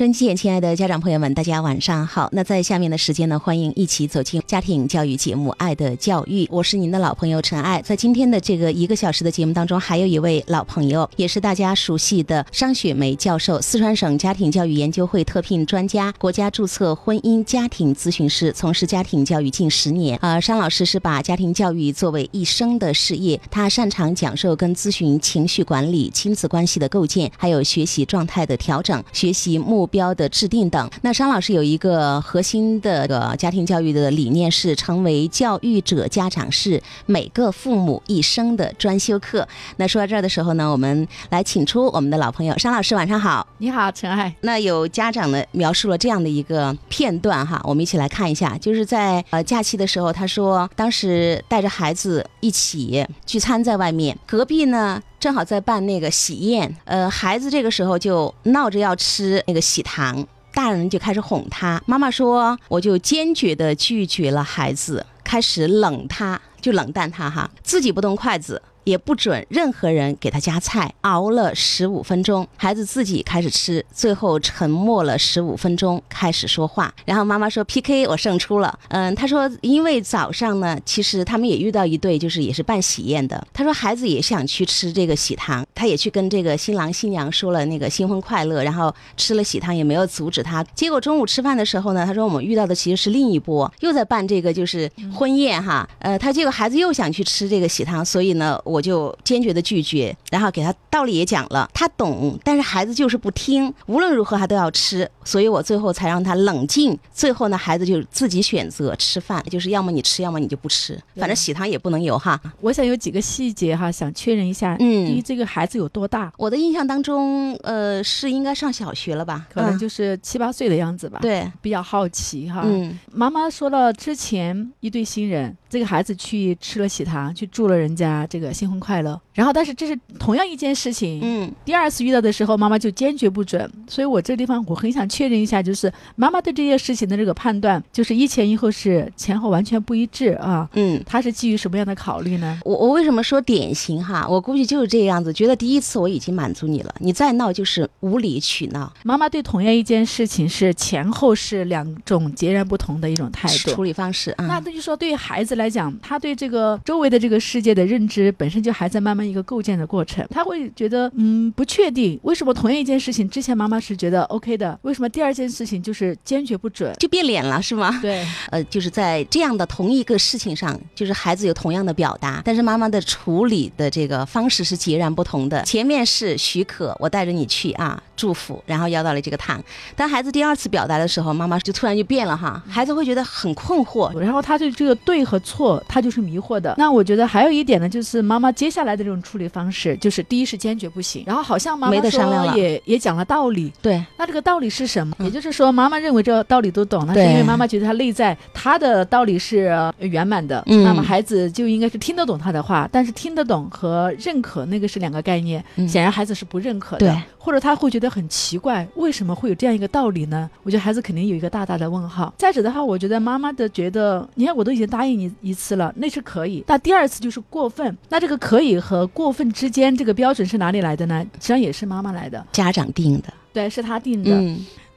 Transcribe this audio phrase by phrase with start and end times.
[0.00, 2.30] 真见，亲爱的家长朋友们，大家晚上好。
[2.32, 7.82] 那在下面的时间呢，欢迎一起走进家庭教育节目《爱的教育》，我是您的老朋友陈爱。
[7.82, 20.18] 在今天的这个一个小时的节目当中，还有一位老朋友，也是大家熟悉的商雪梅教授，四川省家庭教育研究会特聘专家，国家注册婚姻家庭咨询师，从事家庭教育近十年。
[20.22, 29.89] 呃，商老师是把家庭教育作为一生的事业，他擅长讲授跟咨询情绪管理、亲子关系的构建，还有学习状态的调整、学习目。
[29.90, 30.90] 标的制定等。
[31.02, 39.46] 那商老师有一个核心的个家庭教育的理念是，成为教育者，家长是每个父母一生的专修课。
[39.76, 43.46] 那说到这儿的时候呢，我们来请出我们的老朋友商老师，晚上好。
[43.58, 44.34] 你好，陈爱。
[44.40, 48.56] 那有家长呢描述了这样的一个片段哈，我们一起来看一下。
[48.58, 55.02] 就是在呃假期的时候，他说当时带着孩子一起聚餐在外面，隔壁呢。
[55.20, 61.78] 正好在办那个喜宴，呃，孩子这个时候就闹着要吃那个喜糖，大人就开始哄他。
[61.84, 68.62] 妈妈说，我就坚决的拒绝了孩子，开始冷他，就冷淡他哈，自己不动筷子。
[68.84, 70.92] 也不准任何人给他夹菜。
[71.02, 76.92] 熬了十五分钟，孩子自己开始吃，最后沉默了十五分钟，开始说话。
[77.04, 83.46] 然后妈妈说：“PK，我胜出了。”嗯，他说：“因为早上呢，其实他们也遇到一对，就是也是办喜宴的。
[83.52, 90.62] 他说孩子也想去吃这个喜糖，他也去跟这个新郎新娘说了那个新婚快乐，然后吃了喜糖也没有阻止他。
[90.74, 95.88] 结果中午吃饭的时候呢，他说我们遇到的其实是另一波，又在办这个就是婚宴哈。
[96.00, 106.98] 呃，他结果孩子又想去吃这个喜糖，所以呢，我。”就坚决的拒绝，然后给他道理也讲了，他懂，但是孩子就是不听，无论如何他都要吃，所以我最后才让他冷静。
[107.12, 112.40] 最后呢，孩子就自己选择吃饭，就是要么你吃，要么你就不吃，反正喜糖也不能有哈。
[112.62, 114.74] 我想有几个细节哈，想确认一下。
[114.80, 116.32] 嗯，第一，这个孩子有多大？
[116.38, 119.46] 我的印象当中，呃，是应该上小学了吧？
[119.52, 121.18] 可能就是七八岁的样子吧。
[121.20, 122.62] 对，比较好奇哈。
[122.64, 128.70] 嗯，妈妈说了，之前一对新人，这个孩子去吃了喜糖，去住了人家这个新。
[128.70, 142.60] 婚快乐，然后但是这是同样一件事情，嗯，第二次遇到的时候，妈妈就坚决不准，所以我这地方我很想确认一下，就是妈妈对这件事情的这个判断，就是一前一后是前后完全不一致啊，嗯，她是基于什么样的考虑呢？
[142.64, 144.26] 我我为什么说典型哈？
[144.28, 148.92] 我估计就是这样子，觉得第一次我已经满足你了，你再闹就是无理取闹。
[149.02, 158.60] 妈妈对同样一件事情是前后是两种截然不同的一种态度处理方式啊，那那就说对于孩子来讲，他对这个周围的这个世界的认知本身。
[158.60, 167.98] 就还在慢慢一个构建的过程，他会觉得嗯不确定，为什么同样一件事情之前妈妈是觉得 OK 的，为什么第二件事情就是坚决不准，就变脸了是吗？
[168.00, 175.62] 对， 呃，就是在这样的同一个事情上，就是孩子有同样的表达，但是妈妈的处理的这个方式是截然不同的。
[175.62, 179.58] 前面是许可，我带着你去啊，祝福，然后要到了这个糖，
[179.96, 186.74] 当孩子第二次表达的时候，妈妈就突然就变了哈，孩子会觉得很困惑，然后他对这个对和错，他就是迷惑的。
[186.76, 188.50] 那我觉得还有一点呢，就是妈妈。
[188.50, 195.16] 接下来的这种处理方式，就是第一是坚决不行，然后好像妈妈说也也讲了道理，对，那这个道理是什么？
[195.20, 210.50] 也就是说，妈妈认为这个道理都懂，那是因为妈妈觉得她内在她的道理是圆满的，那么孩子就应该是听得懂她的话，但是听得懂和认可那个是两个概念，显然孩子是不认可的，或者他会觉得很奇怪，为什么会有这样一个道理呢？
[210.64, 212.34] 我觉得孩子肯定有一个大大的问号。
[212.36, 218.40] 再者的话，我觉得妈妈的觉得，你看我都已经答应你一次了，那是可以，那第二次就是过分，那这个。
[218.40, 221.22] 可以和过分之间这个标准是哪里来的呢？
[221.34, 224.30] 实际上也是妈妈来的，家长定的，对，是他定的。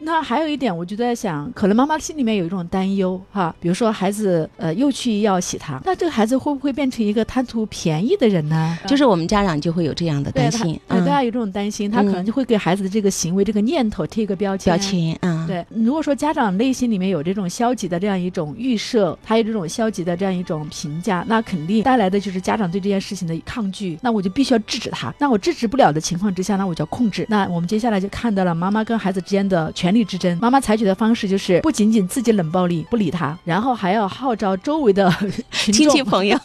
[0.03, 8.77] 那还有一点，我就在想，可能妈妈心里面有一种担忧哈，比如说孩子呃又去要喜糖，那这个孩子会不会变成一个贪图便宜的人呢？
[8.87, 14.73] 就是我们家长就会有这样的担心，对大家有这种担心，他可能就会给孩子的这个行为、这个念头贴一个标签。
[14.73, 15.65] 标签，嗯，对。
[15.69, 23.97] 如果说家长内心里面有这种消极的这样一种预设，他有这种消极的这样一种评价，那肯定带来的就是家长对这件事情的抗拒。
[24.01, 25.13] 那我就必须要制止他。
[25.19, 27.25] 那我制止不了的情况之下，那我就要控制。
[27.29, 30.37] 那我们接下来就看到了妈妈跟孩子之间的权力之争。
[30.41, 35.13] 妈妈采取的方式就是不仅仅自己冷暴力不理他，然后还要号召周围的
[35.51, 36.37] 亲戚朋友。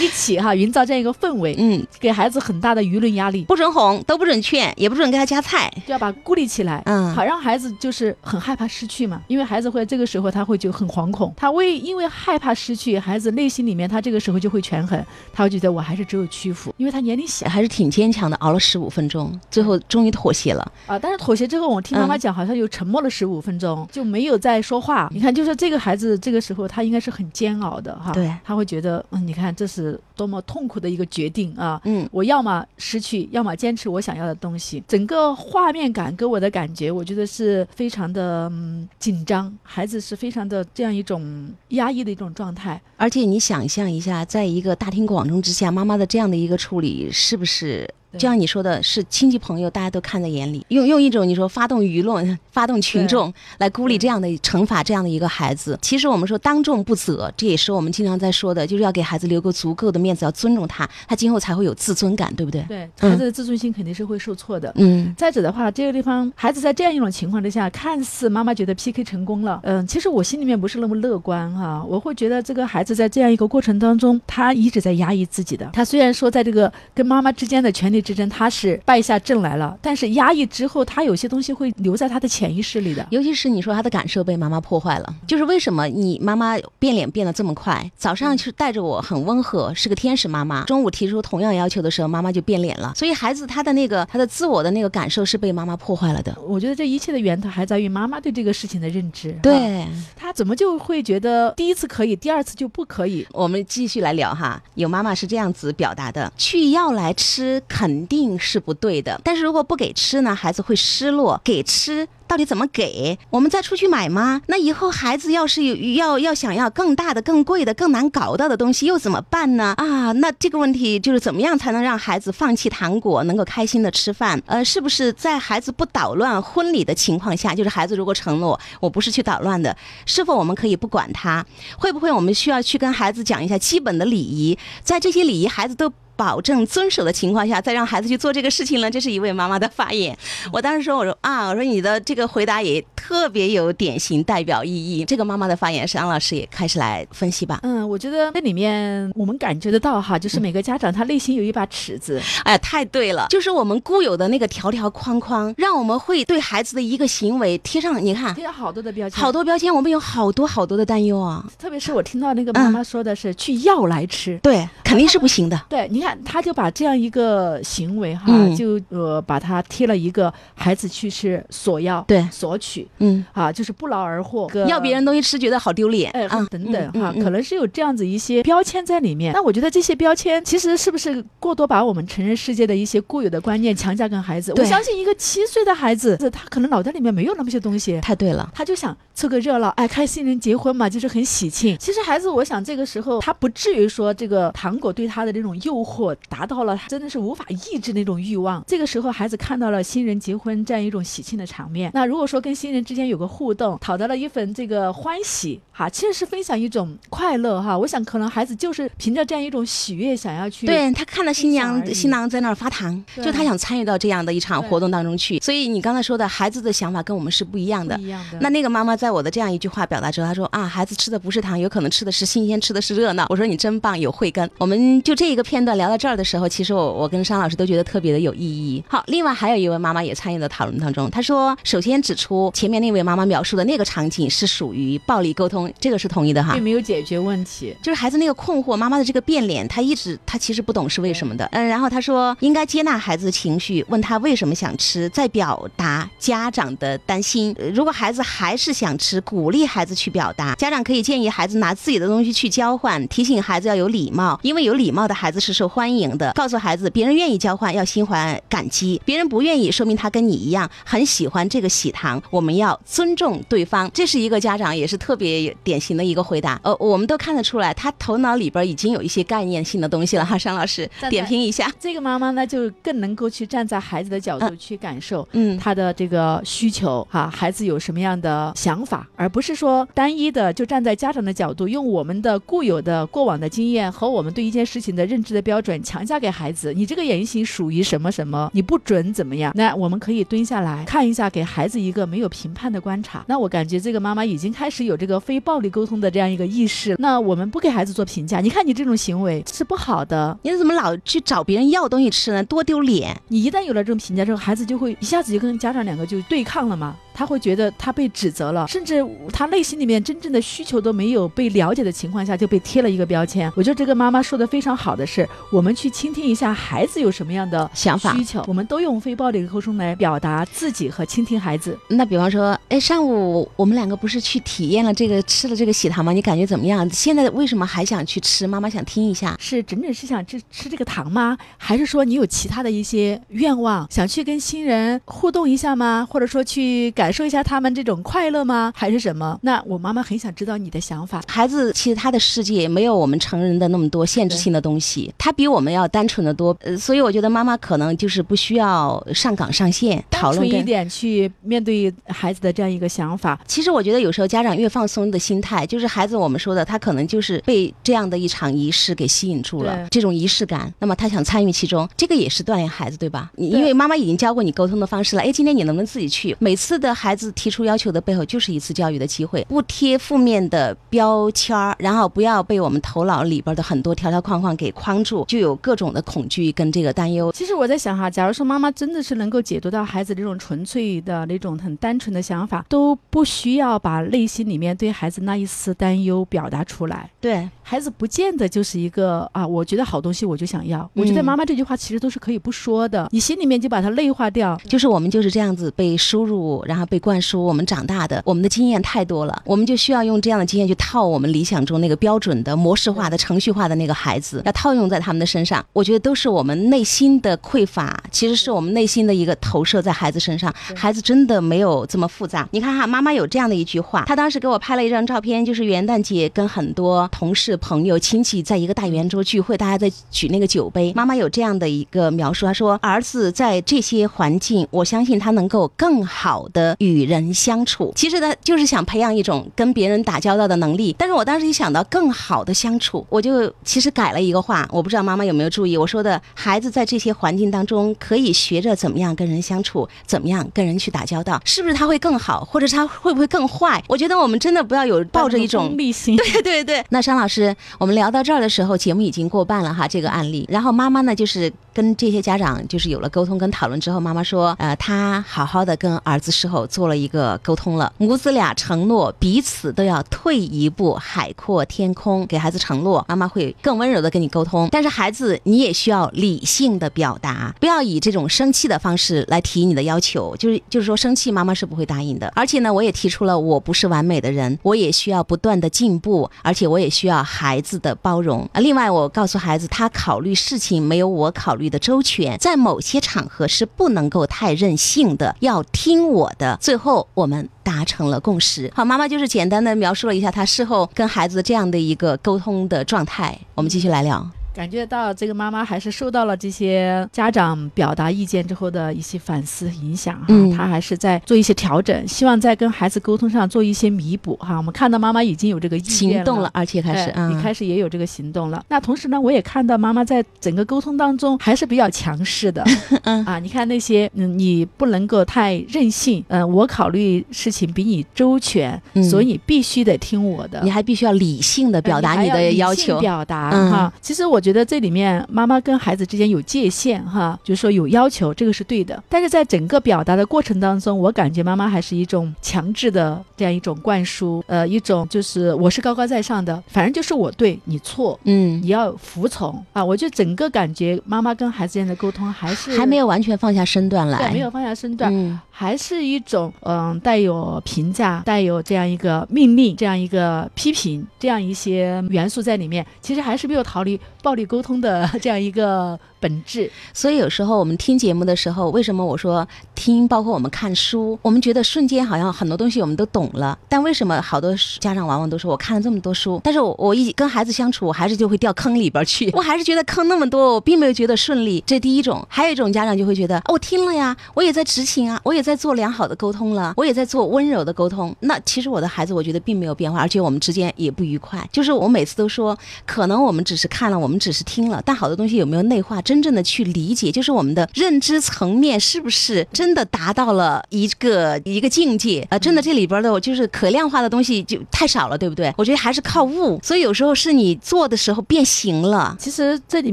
[0.00, 20.72] 一起哈，营造这样一个氛围，嗯，给孩子很大的舆论压力，不准哄，都不准劝，也不准给他夹菜，就要把孤立起来，嗯，好让孩子就是很害怕失去嘛，因为孩子会这个时候他会就很惶恐，他为因为害怕失去，孩子内心里面他这个时候就会权衡，他会觉得我还是只有屈服，因为他年龄小，还是挺坚强的，熬了十五分钟，最后终于妥协了。
[20.86, 20.98] 啊！
[20.98, 25.08] 但是妥协之后，我听妈妈讲，好像又沉默了十五分钟，就没有再说话。
[25.12, 29.81] 你看，就是这个孩子这个时候他应该是很煎熬的哈，对，他会觉得，嗯，你看这是。
[29.82, 31.80] 是多么痛苦的一个决定啊！
[31.84, 34.82] 嗯，我要么失去，要么坚持我想要的东西。
[34.86, 38.50] 整个画面感给我的感觉，我觉得是非常的
[38.98, 42.80] 紧张，孩子是非常的这样一种压抑的一种状态。
[42.96, 47.92] 而且你想象一下，在一个大庭广众之下，妈妈的这样的一个处理，是不是？
[48.12, 55.78] 就像你说的，是亲戚朋友大家都看在眼里，用用一种你说发动舆论、 发动群众来孤立这样的惩罚这样的一个孩子。
[55.80, 62.62] 其实我们说当众不责，这也是我们经常在说的，就是要给孩子留个足够的面子，要尊重他，他今后才会有自尊感，对不对？
[62.68, 64.72] 对，孩子的自尊心肯定是会受挫的。
[64.76, 65.14] 嗯。
[65.16, 71.82] 再者的话，这个地方孩子在这样一种情况之下，看似妈妈觉得 PK 成功了，嗯，其实我心里面不是那么乐观哈。
[71.88, 75.70] 我会觉得这个孩子在这样一个过程当中，他一直在压抑自己的。
[75.72, 78.72] 他虽然说在这个跟妈妈之间的权力之争，他是。
[78.84, 83.06] 败下阵来了，但是压抑之后，他有些东西会留在他的潜意识里的。
[83.10, 87.90] 尤其是你说他的感受被妈妈破坏了，就是为什么你妈妈变脸变得这么快？
[87.96, 92.92] 早上是带着我很温和，是个天使妈妈，中午提出同样要求的时候，妈妈就变脸了。
[92.96, 96.36] 所以孩子他的那个他的自我的那个感受是被妈妈破坏了的。
[96.46, 99.32] 我觉得这一切的源头还在于妈妈对这个事情的认知。
[99.42, 103.26] 对，他怎么就会觉得第一次可以，第二次就不可以？
[103.32, 104.60] 我们继续来聊哈。
[104.74, 108.62] 有妈妈是这样子表达的：去要来吃肯肯定是。
[108.62, 111.40] 不对的，但是如果不给吃呢，孩子会失落。
[111.42, 112.06] 给吃。
[112.28, 113.18] 到底怎么给？
[113.28, 114.40] 我们再出去买吗？
[114.46, 119.74] 那以后孩子要是有要要想要更大的、更贵的、更难搞到的东西，又怎么办呢？
[119.76, 124.40] 啊，那这个问题就是怎么样才能让孩子放弃糖果，能够开心的吃饭？
[124.46, 131.44] 呃，是不是在孩子不捣乱婚礼的情况下，就是孩子如果承诺我不是去捣乱的，是否我们可以不管他？
[131.76, 134.56] 会不会我们需要去跟孩子讲一下基本的礼仪？
[134.82, 138.90] 在这些礼仪孩子都保证遵守的情况下，再让孩子去做这个事情呢？
[138.90, 140.16] 这是一位妈妈的发言。
[140.52, 142.22] 我当时说，我说啊，我说你的这个。
[142.32, 145.04] 回答也特别有典型代表意义。
[145.04, 147.60] 这个妈妈的发言，是安老师也开始来分析吧。
[147.62, 152.18] 嗯，我觉得这里面我们感觉得到哈，就是每个家长他内心有一把尺子。
[152.44, 161.44] 哎呀，太对了，就是我们固有的那个条条框框，让我们会对孩子的一个行为贴上，你看贴上好多的标签，好多标签，我们有好多好多的担忧啊。
[161.58, 165.60] 特别是我听到那个妈妈说的是去要来吃，对，肯定是不行的。
[165.68, 168.26] 对，你看，他就把这样一个行为哈，
[168.56, 172.02] 就呃把他贴了一个孩子去吃索要。
[172.08, 172.26] 对。
[172.32, 179.32] 索取，嗯啊，就是不劳而获，要别人东西吃觉得好丢脸，哎，啊等等哈，可能是有这样子一些标签在里面。
[179.32, 184.52] 那我觉得这些标签其实是不是过多把我们成人世界的一些固有的观念强加给孩子？
[184.56, 188.00] 我相信一个七岁的孩子，他可能脑袋里面没有那么些东西。
[188.00, 191.76] 太对了，他就想凑个热闹，哎，看新人结婚嘛，就是很喜庆。
[191.78, 195.91] 其实孩子，我想这个时候他不至于说这个糖果对他的这种诱惑
[196.28, 198.62] 达到了，真的是无法抑制那种欲望。
[198.66, 207.76] 这个时候孩子看到了新人结婚这样一种喜庆的场面，那如果说跟新人之间有个互动，讨得了一份这个欢喜，哈，其实是分享一种快乐，哈。
[207.76, 215.38] 我想可能孩子就是凭着这样一种喜悦，想要去对他看到新娘新郎在那儿发糖，就他想参与到这样的一场活动当中去。
[215.40, 217.98] 所以你刚才说的孩子的想法跟我们是不一样的。
[217.98, 218.38] 一样的。
[218.40, 223.26] 那那个妈妈在我的这样一句话表达之后，她说啊，孩子吃的不是糖，有可能吃的是新鲜，吃的是热闹。
[223.28, 224.48] 我说你真棒，有慧根。
[224.58, 228.82] 我们就这一个片段聊到这儿的时候，其实我我跟商老师都觉得特别的有意义。
[228.88, 233.12] 好，另外还有一位妈妈也参与了讨论当中，她说首先指出前面那位妈。
[233.12, 237.76] 妈妈描述的那个场景是属于暴力沟通，这个是同意的哈，并没有解决问题。
[237.82, 241.44] 就是孩子那个困惑，妈妈的这个变脸，她一直她其实不懂是为什么的。
[241.52, 247.54] 嗯，然后她说应该接纳孩子的情绪，问他为什么想吃，再表达家长的担心。
[247.74, 250.54] 如果孩子还是想吃，鼓励孩子去表达。
[250.54, 256.32] 家长可以建议孩子拿自己的东西去交换，提醒孩子要有礼貌，因为有礼貌的孩子是受欢迎的。
[256.34, 262.22] 告诉孩子，别人愿意交换要心怀感激，别人不愿意，说明他跟你一样很喜欢这个喜糖。
[262.30, 262.78] 我们要。
[262.84, 266.60] 尊重对方，这是一个家长也是特别典型的一个回答。
[266.62, 270.36] 呃，我们都看得出来，他头脑里边已经有一些概念性的东西了哈。
[270.36, 286.72] 商老师点评一下，这个妈妈呢，就更能够去站在孩子的角度去感受，嗯，他的这个需求哈，孩子有什么样的想法，而不是说单一的就站在家长的角度，用我们的固有的过往的经验和我们对一件事情的认知的标准强加给孩子。
[286.74, 289.52] 你这个言行属于什么什么，你不准怎么样？
[289.56, 292.92] 那我们可以蹲下来看一下，给孩子一个没有评判的观。
[292.92, 296.94] 观察，那我感觉这个妈妈已经开始有这个非暴力沟通的这样一个意识。
[296.98, 302.44] 那我们不给孩子做评价，你看你这种行为是不好的，你怎么老去找别人要东西吃呢？
[302.44, 303.18] 多丢脸！
[303.28, 306.94] 你一旦有了这种评价之后，孩子就会一下子就跟家长两个就对抗了嘛。
[307.14, 313.50] 他会觉得他被指责了，甚至他内心里面真正的需求都没有被了解的情况下就被贴了一个标签。
[313.56, 321.78] 我觉得这个妈妈说的非常好的是，我们去倾听一下孩子有什么样的想法需求，我们都用非暴力沟通来表达自己和倾听孩子。
[321.88, 326.12] 那比方说，哎，上午我们两个不是去体验了这个吃了这个喜糖吗？
[326.12, 326.88] 你感觉怎么样？
[326.90, 328.46] 现在为什么还想去吃？
[328.46, 331.38] 妈妈想听一下，是整整是想吃吃这个糖吗？
[331.56, 336.06] 还是说你有其他的一些愿望，想去跟新人互动一下吗？
[336.10, 338.72] 或者说去感受一下他们这种快乐吗？
[338.76, 339.38] 还是什么？
[339.42, 341.22] 那我妈妈很想知道你的想法。
[341.26, 346.56] 孩子其实他的世界没有我们成人的那么多限制性的东西，他比我们要单纯的多。
[346.60, 353.40] 呃，所以我觉得妈妈可能就是不需要上岗上线讨论一点去面对孩子的这样一个想法。
[353.46, 363.30] 其实我觉得有时候家长越放松的心态，就是孩子我们说的，他可能就是被这样的一场仪式给吸引住了，这种仪式感，那么他想参与其中，这个也是锻炼孩子，对吧？
[363.36, 366.36] 你因为妈妈已经教过你沟通的方式了，哎，今天你能不能自己去？
[366.38, 377.32] 每次的孩子提出要求的背后，就是一次教育的机会，不贴负面的标签儿，然后不要被我们头脑里边的很多条条框框给框住，就有各种的恐惧跟这个担忧。
[377.32, 387.10] 其实我在想哈，假如说妈妈真的是能够解读到孩子这种纯粹的那种很单纯的想法，都不需要把内心里面对孩子那一丝担忧表达出来。
[387.20, 387.48] 对。
[387.64, 390.88] 孩子不见得就是一个啊，我觉得好东西我就想要。
[390.92, 394.54] 我觉得妈妈这句话其实都是可以不说的，你心里面就把它内化掉。
[394.68, 405.64] 就是我们就是这样子被输入，然后被灌输，我们长大的，我们的经验太多了，我们就需要用这样的经验去套我们理想中那个标准的模式化的程序化的那个孩子，要套用在他们的身上。
[405.72, 410.52] 我觉得都是我们内心的匮乏，其实是我们内心的一个投射在孩子身上。
[410.74, 412.48] 孩子真的没有这么复杂。
[412.50, 417.56] 你看哈，妈妈有这样的一句话，她当时给我拍了一张照片，就是元旦节跟很多同事。
[417.56, 420.92] 朋友亲戚在一个大圆桌聚会，大家在举那个酒杯。
[420.94, 427.92] 妈妈有这样的一个描述，她说：“儿子在这些环境，我相信他能够更好的与人相处。
[427.96, 430.94] 其实他就是想培养一种跟别人打交道的能力。
[430.98, 434.68] 但是我当时一想到更好的相处，我就其实改了一个话。
[434.70, 443.82] 我不知道妈妈有没有注意，我说的孩子在这些环境当中可以学着怎么样跟人相处，怎么样跟人去打交道，是不是他会更好，或者他会不会更坏？
[443.88, 446.16] 我觉得我们真的不要有抱着一种功利心。
[446.18, 447.54] 对对对，那张老师。
[447.78, 449.88] 我们聊到这儿的时候，节目已经过半了哈。
[449.88, 464.68] 这个案例，然后妈妈呢，就是跟这些家长就是有了沟通跟讨论之后，妈妈说，呃，她好好的跟儿子事后做了一个沟通了，母子俩承诺彼此都要退一步，海阔天空，给孩子承诺，妈妈会更温柔的跟你沟通。
[464.70, 472.32] 但是孩子，你也需要理性的表达，不要以这种生气的方式来提你的要求，就是就是说生气，妈妈是不会答应的。
[472.36, 477.72] 而且呢，我也提出了，我不是完美的人，我也需要不断的进步，而且我也需要孩子。
[477.82, 478.60] 的包容啊！
[478.60, 486.51] 另外，我告诉孩子，他考虑事情没有我考虑的周全，在某些场合是不能够太任性的，要听我的。
[486.60, 488.70] 最后，我们达成了共识。
[488.74, 493.38] 好，妈妈就是简单的描述了一下她事后跟孩子这样的一个沟通的状态。
[493.54, 494.41] 我们继续来聊。
[494.54, 504.56] 感觉到这个妈妈还是受到了这些家长表达意见之后的一些反思影响哈，她还是在做一些调整，希望在跟孩子沟通上做一些弥补哈。
[504.58, 508.62] 我们看到妈妈已经有这个行动了，而且开始，你开始也有这个行动了。
[508.68, 512.62] 那同时呢，我也看到妈妈在整个沟通当中还是比较强势的，
[513.24, 518.80] 啊，你看那些，嗯，你不能够太任性，嗯，我考虑事情比你周全，
[519.10, 523.90] 所以你必须得听我的，你还必须要理性的表达你的要求，表达哈。
[524.02, 524.41] 其实我。
[524.42, 529.00] 觉得这里面妈妈跟孩子之间有界限哈，就是说有要求，这个是对的。
[529.08, 539.84] 但是在整个表达的过程当中，我感觉妈妈还是一种强制的这样一种灌输，呃，一种就是我是高高在上的，反正就是我对你错，嗯，你要服从啊。
[539.84, 552.84] 我就整个感觉妈妈跟孩子之间的沟通还是还没有完全放下身段来，对，没有放下身段，还是一种嗯带有评价、带有这样一个命令、这样一个批评这样一些元素在里面。
[553.00, 553.98] 其实还是没有逃离。
[554.22, 555.98] 暴力沟通的 这样一个。
[556.22, 571.60] 本质，所以有时候我们听节目的时候，为什么我说听，包括我们看书，我们觉得瞬间好像很多东西我们都懂了，但为什么好多家长往往都说我看了这么多书，但是我我一跟孩子相处，我还是就会掉坑里边去， 我还是觉得坑那么多，我并没有觉得顺利。
[571.66, 578.14] 这第一种，还有一种家长就会觉得，我听了呀，我也在执行啊，我也在做良好的沟通了，我也在做温柔的沟通。
[578.20, 581.44] 那其实我的孩子，我觉得并没有变化，而且我们之间也不愉快。
[581.50, 586.00] 就是我每次都说，可能我们只是看了，我们只是听了，但好多东西有没有内化？
[586.02, 592.38] 真正的去理解，就是我们的认知层面是不是真的达到了一个一个境界啊？
[592.38, 595.52] 真的这里边的就是可量化的东西就太少了，对不对？
[595.56, 599.16] 我觉得还是靠悟，所以有时候是你做的时候变形了。
[599.18, 599.92] 其实这里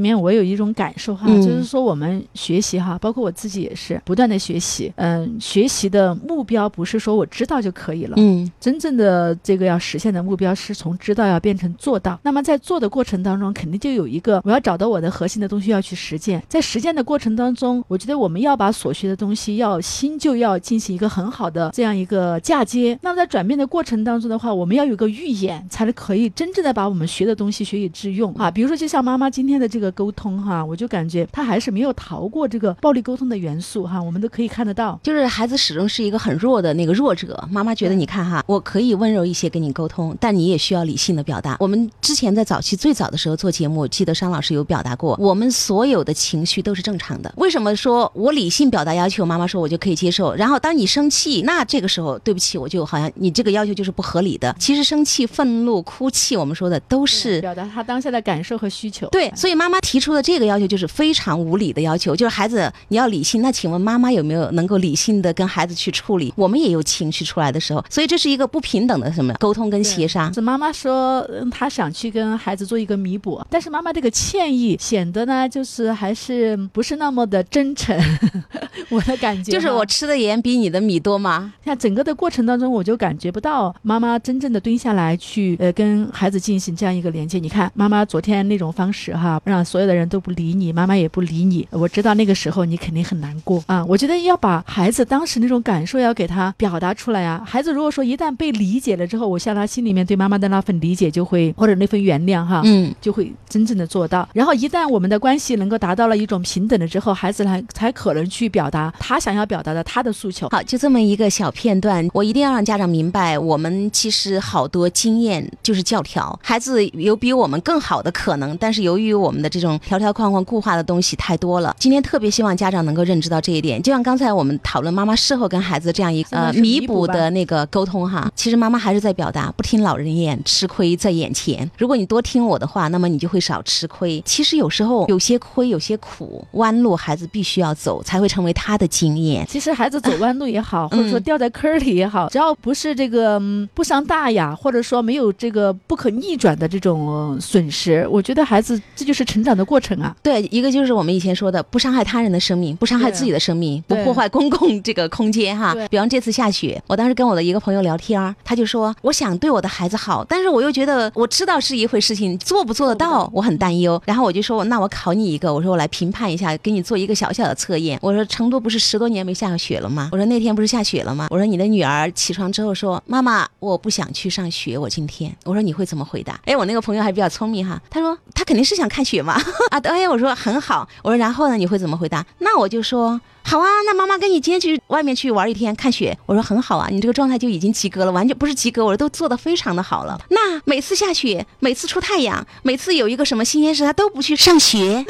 [0.00, 4.92] 面我有一种感受哈，就是说我们学习哈，包括我自己也是不断的学习。
[4.96, 12.18] 嗯，学习的目标不是说我知道就可以了，嗯，真正的这个要实现的目标是从知道要变成做到。
[12.22, 16.42] 那么在做的过程当中，肯定就有一个我要找到我的核心的东西要去实践。
[16.48, 22.98] 在实践的过程当中，我觉得我们要把所学的东西要新旧要进行一个很好的这样一个嫁接。
[23.02, 28.50] 那么在转变的过程当中的话，我们要有个预演，才能可以真正的把我们学的东西学以致用啊。
[28.50, 34.02] 比如说，就像妈妈今天的这个沟通哈，我就感觉她还是没有逃过这个暴力沟通的元素哈。
[34.02, 37.48] 我们都可以看得到，就是孩子始终是一个很弱的那个弱者。
[37.50, 41.56] 妈妈觉得，你看哈，我可以温柔一些跟你沟通，但你也需要理性的表达。
[41.60, 47.30] 我们之前在早期最早的时候做节目，记得商老师有表达过，我们所有的情绪都是正常的。
[47.36, 50.34] 为什么说我理性表达要求，妈妈说我就可以接受？
[50.34, 54.56] 然后当你生气，那这个时候对不起，我就好像你这个要求就是不合理的。
[54.58, 59.06] 其实生气、愤怒、哭泣，我们说的都是表达他当下的感受和需求。
[59.08, 63.42] 对，所以妈妈提出的这个要求就是非常无理的要求，就是孩子你要理性。
[63.42, 66.32] 那请问妈妈有没有能够理性的跟孩子去处理？
[66.36, 70.32] 我们也有情绪出来的时候，所以这是一个不平等的什么沟通跟协商。
[70.32, 77.98] 是妈妈说她想去跟孩子做一个弥补，但是妈妈这个歉意显得呢，就是还是不是那么的真诚。
[78.88, 81.52] 我的感觉就是我吃的盐比你的米多吗？
[81.64, 87.38] 像整个的过程当中，我就感觉不到妈妈真正的蹲下来去呃跟孩子进行这样一个连接。
[87.38, 91.66] 你看妈妈昨天那种方式哈，让所有的人都不理你，妈妈也不理你。
[91.70, 93.84] 我知道那个时候你肯定很难过啊。
[93.84, 97.42] 我觉得要把孩子当时那种感受要给他表达出来啊。
[97.46, 104.28] 孩子如果说一旦被理解了之后，我想他心里面对妈妈的那份理解就会或者那份原谅哈，嗯，就会真正的做到。
[104.32, 110.48] 然后一旦我们的关系能够达到了一种平等了之后，孩子才才可能去表达他想要表达的他的诉求。
[110.50, 123.82] 好，就这么一个小片段，我一定要让家长明白，我们其实好多经验就是教条，孩子有比我们更好的可能，但是由于我们的这种条条框框固化的东西太多了，今天特别希望家长能够认知到这一点。
[123.82, 131.70] 就像刚才我们讨论妈妈事后跟孩子这样一个呃弥补的那个沟通哈，其实妈妈还是在表达不听老人言，吃亏在眼前。
[131.78, 134.22] 如果你多听我的话，那么你就会少吃亏。
[134.24, 139.46] 其实有时候有些亏，有些苦，弯路孩子必须要走，才会成为他的经验。
[139.46, 143.40] 其实孩子走弯路也好， 或者说掉在坑里也好，只要不是这个
[143.74, 150.14] 不伤大雅，或者说没有这个不可逆转的这种损失，我觉得孩子这就是成长的过程啊。
[150.22, 155.74] 对，一个就是我们以前说的，不伤害他人的生命，不伤害自己的生命，不破坏公共这个空间哈。
[155.90, 164.00] 比方这次下雪，我当时跟我的一个朋友聊天，他就说，我想对我的孩子好，但是我又觉得我知道是一回事情，做不做得到，我很很担忧。
[164.06, 167.98] 然后我就说，那我考你一个，我说我来评判一下，给你做一个小小的测验。
[168.00, 170.08] 我说成都不是十多年没下过雪了吗？
[170.12, 171.26] 我说那天不是下雪了吗？
[171.30, 175.34] 我说你的女儿起床之后说，妈妈，我不想去上学，我今天。
[175.44, 176.40] 我说你会怎么回答？
[176.44, 179.34] 哎，我那个朋友还比较聪明哈，他说他肯定是想看雪嘛。
[179.70, 180.88] 啊，导演，我说很好。
[181.02, 182.24] 我说然后呢，你会怎么回答？
[182.38, 183.20] 那我就说。
[183.42, 190.20] 好啊，那妈妈跟你今天去外面去玩一天看雪，我说很好啊，你这个状态就已经及格了，完全不是及格，我说都做得非常的好了。
[190.28, 195.04] 那每次下雪，每次出太阳，每次有一个什么新鲜事，他都不去上学。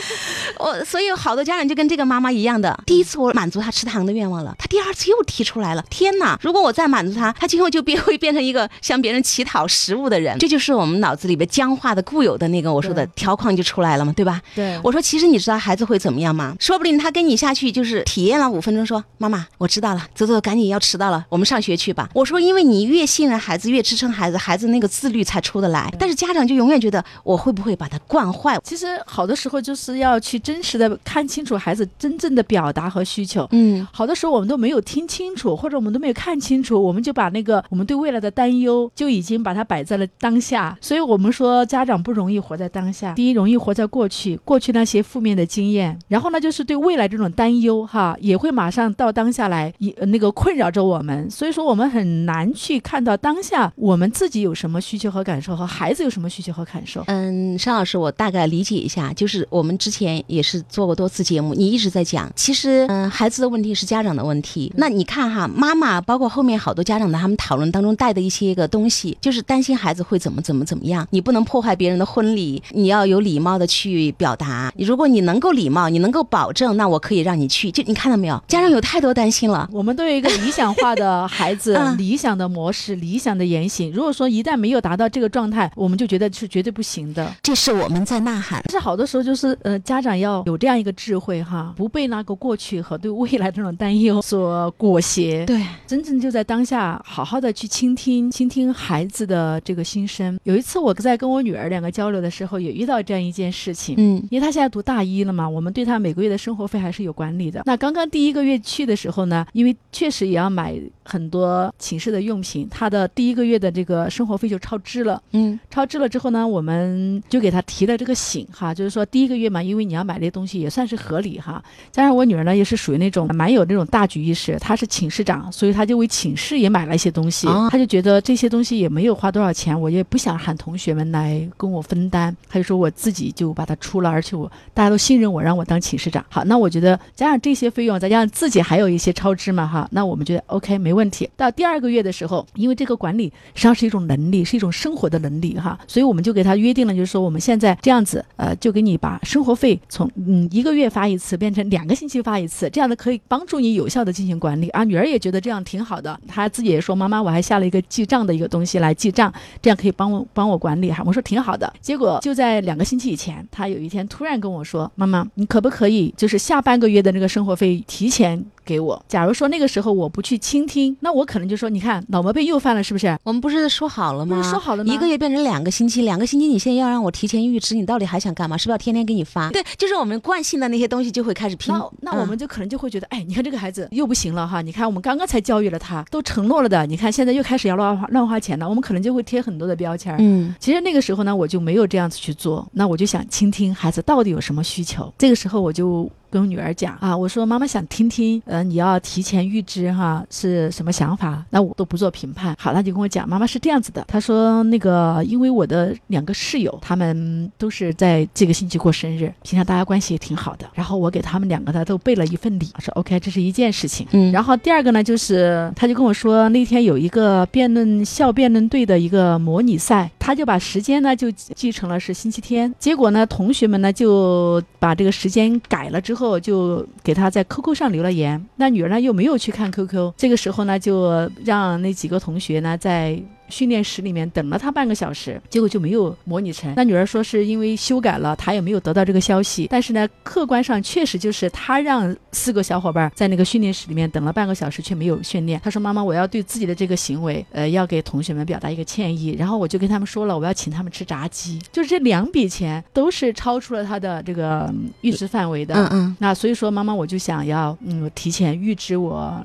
[0.58, 5.84] 我所以好多家长就跟这个妈妈一样的，第一次我满足他吃糖的愿望了，他第二次又提出来了。
[5.90, 10.38] 天哪，如果我再满足他，他今后就变会变成一个向别人乞讨食物的人。
[10.38, 14.40] 这就是我们脑子里边僵化的固有的那个我说的条框就出来了嘛，对吧？
[14.54, 14.80] 对。
[14.82, 16.56] 我说其实你知道孩子会怎么样吗？
[16.58, 22.08] 说不定他跟你下去就是体验了五分钟，说妈妈我知道了，走走，赶紧要迟到了，我们上学去吧。
[22.14, 25.92] 我说因为你越信任孩子，越支撑孩子，孩子那个自律才出得来。
[25.98, 28.58] 但是家长就永远觉得我会不会把他惯坏？
[28.64, 33.46] 其实好的时候就是要去真实的看清楚孩子真正的表达和需求。
[33.52, 40.76] 嗯，好的时候我们都没有听清楚，或者我们都没有看清楚，我们就把那个我们对未来的担忧就已经把它摆在了当下。
[40.80, 51.30] 所以我们说家长不容易活在当下，第一容易活在过去，过去那些负面的经验，然后呢就是对未来这种担忧哈，也会马上到当下来，也那个困扰着我们。
[51.30, 57.02] 所以说我们很难去看到当下我们自己有什么需求和感受，和孩子有什么需求和感受。
[57.06, 64.72] 嗯，尚老师，我大概理解一下，就是我们之前也是做过多次节目，你一直在讲，其实嗯，孩子的问题是家长的问题。
[64.76, 74.72] 那你看哈，妈妈包括后面好多家长的他们讨论当中带的一些个东西，就是担心孩子会怎么怎么怎么样，你不能破坏别人的婚礼，你要有礼貌的去表达。
[74.78, 77.70] 如果你能够礼貌，你能够保证，那我可以让你去。
[77.70, 79.68] 就你看到没有，家长有太多担心了。
[79.72, 83.90] 我们都有一个理想化的孩子， 理想的模式，理想的言行。
[83.92, 87.34] 如果说一旦没有达到这个状态，我们就觉得是绝对不行的。
[87.42, 88.62] 这是我们在呐喊。
[88.64, 95.44] 但是好多时候就是呃，家长要有这样一个智慧哈，不被那个过去和对未来这种担忧所裹挟。
[95.46, 100.38] 对，真正就在当下，好好的去倾听，倾听孩子的这个心声。
[100.44, 103.94] 有一次我在跟我女儿两个交流的时候，也遇到这样一件事情。
[103.98, 107.62] 嗯，因为她现在读大一了嘛，我们对她每个月的生活费还是有管理的。
[107.64, 115.20] 那刚刚刚第一个月去的时候呢，因为确实也要买很多寝室的用品，他的第一个月的这个生活费就超支了。
[115.32, 121.60] 嗯，超支了之后呢，我们就给他提了这个醒哈，就是说第一个月嘛，因为你要买这些东西也算是合理哈。
[121.90, 127.48] 加上我女儿呢也是属于那种蛮有那种大局意识，她是寝室长，所以她就为寝室也买了一些东西。
[127.70, 136.24] 她就觉得这些东西也没有花多少钱，我也不想喊同学们来跟我分担，她就说我自己就把它出了，而且我大家都信任我，让我当寝室长。
[136.28, 141.28] 好，那我觉得加上这些费用，再加上自己还有一些超支嘛哈，那我们觉得 OK 没问问题。
[141.36, 154.68] 到第二个月的时候，因为这个管理实际上是一种能力，是一种生活的能力哈，所以我们就给他约定了，就是说我们现在这样子，呃，就给你把生活费从嗯一个月发一次变成两个星期发一次，这样的可以帮助你有效的进行管理。
[154.68, 159.32] 啊，女儿也觉得这样挺好的，她自己也说妈妈，我还下了一个记账的一个东西来记账，
[159.62, 161.02] 这样可以帮我帮我管理哈。
[161.06, 161.72] 我说挺好的。
[161.80, 168.44] 结果就在两个星期以前，她有一天突然跟我说，妈妈，你可不可以就是下半个月的那个生活费提前？
[168.70, 173.18] 给我，假如说那个时候我不去倾听，那我可能就说，你看老毛病又犯了，是不是？
[173.24, 174.40] 我们不是说好了吗？
[174.48, 174.94] 说好了吗？
[174.94, 178.56] 一个月变成两个星期，两个星期你现在要让我提前预支，你到底还想干嘛？
[178.56, 179.50] 是不是要天天给你发？
[179.50, 181.74] 对，就是我们惯性的那些东西就会开始拼。
[181.74, 190.14] 那那我们就可能就会觉得，哎，你看这个孩子又不行了哈，你看我们刚刚才教育了他，都承诺了的，你看现在又开始要乱花乱花钱了，我们可能就会贴很多的标签。
[190.20, 195.12] 嗯，其实那个时候呢，我就没有这样子去做，那我就想倾听孩子到底有什么需求。
[195.18, 196.08] 这个时候我就。
[196.30, 201.44] 跟女儿讲啊，我说妈妈想听听，呃，你要提前预知哈，是什么想法？
[201.50, 202.54] 那我都不做评判。
[202.58, 204.04] 好，他就跟我讲，妈妈是这样子的。
[204.06, 210.66] 她说那个，因为我的两个室友，他们都是在这个星期过生日，平常大家关系也挺好的。
[210.72, 214.06] 然后我给他们两个呢都备了一份礼，说 OK，这是一件事情。
[214.12, 214.30] 嗯。
[214.30, 222.72] 然后第二个呢，就是他就跟我说，那天有一个辩论校辩论队的一个模拟赛，他就把时间呢就记成了是星期天。
[222.78, 226.19] 结果呢，同学们呢就把这个时间改了之后。
[226.20, 233.20] 后就给他在 QQ 上留了言，那女儿呢又没有去看 QQ，这个时候呢就让那几个同学呢在。
[233.50, 236.72] 训练室里面等了他半个小时，结果就没有模拟成。
[236.76, 239.66] 那女儿说是因为修改了，她也没有得到这个消息。
[239.70, 245.60] 但是呢，客观上确实就是她让四个小伙伴在那个训练室里面等了半个小时，却没有训练。
[245.62, 251.58] 她说：“妈妈，我要对自己的这个行为，呃，要给同学们表达一个歉意。”然后我就跟他们说了，我要请他们吃炸鸡。
[251.72, 255.74] 就是这两笔钱都是超出了他的这个预支范围的。
[255.74, 256.16] 嗯嗯。
[256.20, 259.44] 那所以说，妈妈，我就想要嗯提前预支我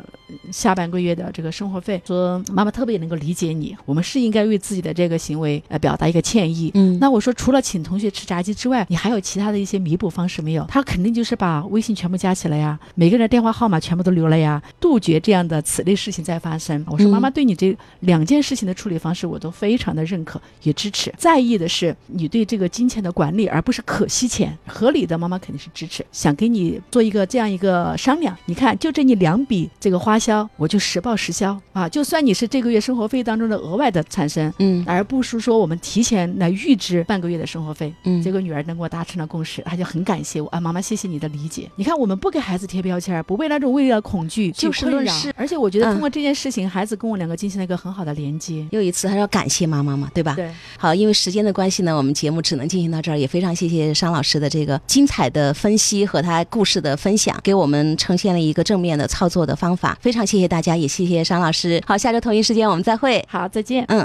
[0.52, 2.00] 下半个月的这个生活费。
[2.06, 3.76] 说妈妈特别能够理解你。
[3.86, 3.95] 我。
[3.96, 6.70] 我们是应该为自己的这个行为呃表达一个歉意。
[6.74, 10.66] 嗯，那我说除了请同学吃炸鸡之外，你还有其他的一些弥补方式没有？
[10.66, 16.84] 他肯定就是把微信全部加起来呀，每个人的电话号码全部都留了呀，杜绝这样的此类事情再发生。
[16.90, 21.14] 我说妈妈对你这两件事情的处理方式我都非常的认可，也支持。
[21.18, 26.06] 在意的是你对这个金钱的管理，而不是可惜钱，合理的妈妈肯定是支持。
[26.12, 33.85] 想给你做一个这样一个商量，你看就这你两笔这个花销，我就实报实销啊，就算你是这个月生活费当中的额外。
[33.90, 41.70] 的产生，嗯，而不是说我们提前来预支半个月的生活费，嗯，结果女儿能跟我达成了共识，她就很感谢我啊，妈妈谢谢你的理解。
[41.76, 48.66] 你看，我们不给孩子贴标签，不为那种为了恐惧就是论事，而且我觉得通过这件事情，孩子跟我两个进行了一个很好的连接。
[48.72, 50.34] 又一次还要感谢妈妈嘛，对吧？
[50.36, 50.50] 对。
[50.78, 59.98] 好，因为时间的关系呢，我们节目只能进行到这儿，也非常谢谢商老师的这个精彩的分析和他故事的分享，给我们呈现了一个正面的操作的方法。
[60.02, 61.82] 非常谢谢大家，也谢谢商老师。
[61.86, 63.24] 好，下周同一时间我们再会。
[63.28, 63.86] 好，再见。
[63.90, 64.04] 嗯。